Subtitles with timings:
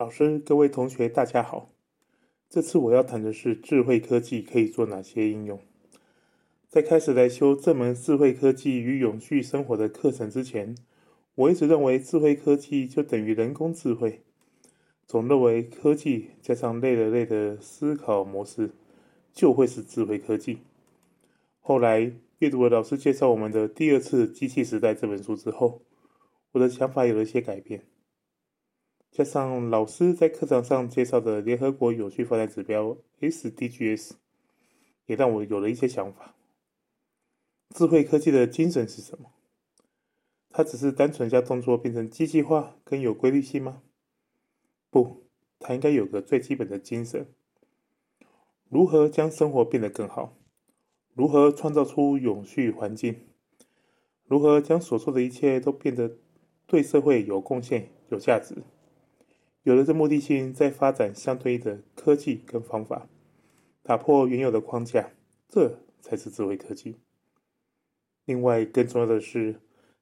[0.00, 1.68] 老师、各位同学，大家好。
[2.48, 5.60] 这次我要谈的是智慧科技可以做哪些应用。
[6.70, 10.74] 在开始来修这门智慧科技与永续生活的课程之前，
[11.34, 14.22] 我一直认为智慧科技就等于人工智慧，
[15.06, 18.70] 总认为科技加上类了类的思考模式
[19.34, 20.60] 就会是智慧科技。
[21.60, 25.82] 后来阅读了老师介绍我们的第二次《机器时代》这本书之后，
[26.52, 27.82] 我的想法有了一些改变。
[29.10, 34.12] 加上老师在课堂上介绍的联合国有序发展指标 SDGs，
[35.06, 36.36] 也让我有了一些想法。
[37.70, 39.32] 智慧科技的精神是什么？
[40.50, 43.82] 它只是单纯将动作变成机器化跟有规律性吗？
[44.90, 45.24] 不，
[45.58, 47.26] 它应该有个最基本的精神：
[48.68, 50.36] 如何将生活变得更好？
[51.14, 53.26] 如何创造出永续环境？
[54.24, 56.16] 如何将所做的一切都变得
[56.68, 58.62] 对社会有贡献、有价值？
[59.62, 63.08] 有了这目的性，再发展相对应的科技跟方法，
[63.82, 65.10] 打破原有的框架，
[65.48, 66.96] 这才是智慧科技。
[68.24, 69.60] 另外，更重要的是，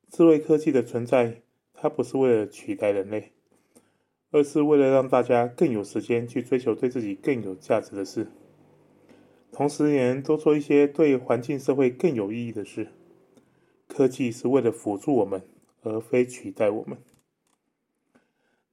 [0.09, 1.43] 智慧科技的存在，
[1.73, 3.33] 它不是为了取代人类，
[4.31, 8.29] 而是为了让大家更有时间去追求对自己更有价值的事，
[9.51, 12.89] 同时也能多做一些对环境社会更有意义的事。
[13.89, 15.43] 科技是为了辅助我们，
[15.83, 16.99] 而非取代我们。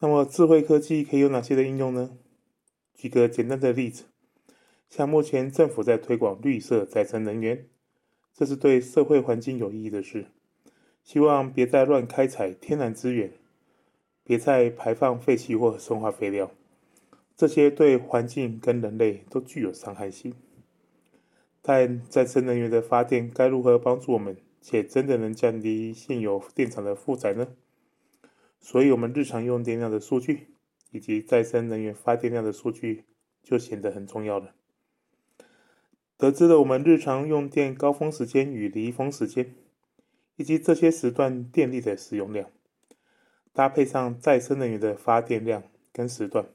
[0.05, 2.15] 那么，智慧科技可以有哪些的应用呢？
[2.93, 4.03] 举个简单的例子，
[4.87, 7.65] 像目前政府在推广绿色再生能源，
[8.31, 10.27] 这是对社会环境有意义的事。
[11.03, 13.31] 希望别再乱开采天然资源，
[14.23, 16.51] 别再排放废气或生化废料，
[17.35, 20.35] 这些对环境跟人类都具有伤害性。
[21.63, 27.47] 但再生能源的发电该如何帮助我们，且真的能降低现有电厂的负载呢？
[28.67, 30.47] 所以，我们日常用电量的数据
[30.89, 33.03] 以及再生能源发电量的数据
[33.43, 34.55] 就显得很重要了。
[36.17, 39.53] 得知了我们日常用电高峰时间与离峰时间，
[40.35, 42.49] 以及这些时段电力的使用量，
[43.53, 45.61] 搭配上再生能源的发电量
[45.93, 46.47] 跟时段，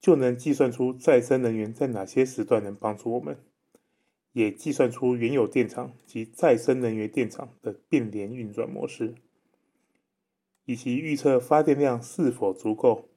[0.00, 3.38] 就能计算出再生能源在哪些时段能帮助我们，
[4.32, 9.14] 也计算出原有电厂及再生能源电厂的并联运转模式。
[10.70, 13.08] 以及预测发电量是否足够。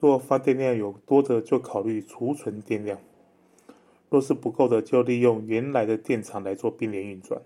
[0.00, 2.98] 若发电量有多的，就考虑储存电量；
[4.08, 7.42] 若是不够的，就利用原来的电厂来做并联运转。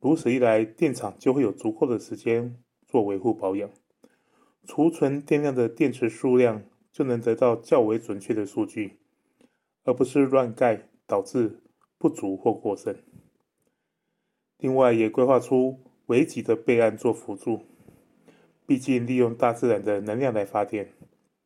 [0.00, 2.56] 如此一来，电厂就会有足够的时间
[2.88, 3.70] 做维护保养，
[4.64, 8.98] 储存电量的电池数量就能得到较为准确的数据，
[9.84, 11.60] 而不是乱盖导致
[11.98, 12.96] 不足或过剩。
[14.56, 17.60] 另外，也规划出危急的备案做辅助。
[18.68, 20.92] 毕竟，利用大自然的能量来发电，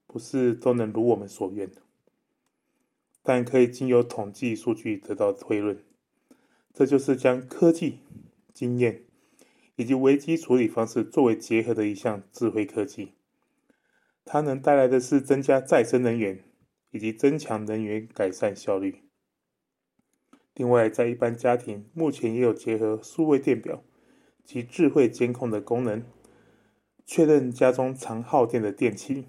[0.09, 1.71] 不是都能如我们所愿。
[3.22, 5.84] 但可以经由统计数据得到推论，
[6.75, 8.00] 这就是将科技、
[8.53, 9.05] 经验
[9.77, 13.12] 以及危机处理方式作为结合的一项智慧科技。
[14.25, 16.43] 它能带来的是增加再生能源
[16.91, 19.03] 以及增强能源改善效率。
[20.54, 23.84] 另外，在一般家庭，目前也有结合数位电表
[24.44, 26.03] 及智慧监控的功能。
[27.14, 29.26] 确认家中常耗电的电器，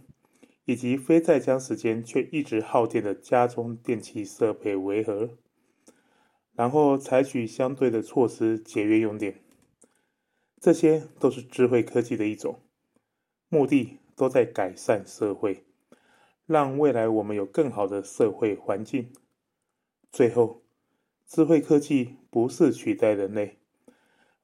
[0.63, 5.31] 以及非在家时间却一直耗电的家中电器设备为何，
[6.53, 9.41] 然后采取相对的措施节约用电。
[10.61, 12.61] 这些都是智慧科技的一种，
[13.49, 15.65] 目的都在改善社会，
[16.45, 19.11] 让未来我们有更好的社会环境。
[20.09, 20.63] 最后，
[21.27, 23.57] 智慧科技不是取代人类，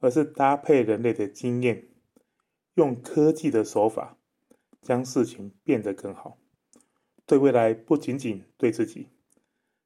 [0.02, 1.86] 而是搭配人类的经验。
[2.80, 4.16] 用科技的手法，
[4.82, 6.38] 将事情变得更好，
[7.26, 9.10] 对未来不仅仅对自己，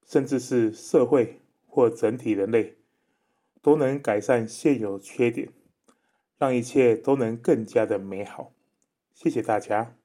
[0.06, 2.76] 甚至是社会或整体人类，
[3.60, 5.48] 都能改善现有缺点，
[6.38, 8.52] 让一切都能更加的美好。
[9.12, 9.96] 谢谢大家。